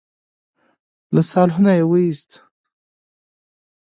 [1.13, 2.31] له سالونه يې وايست.